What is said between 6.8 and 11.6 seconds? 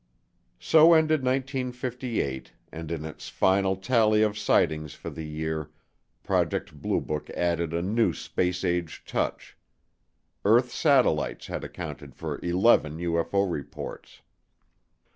Blue Book added a new space age touch earth satellites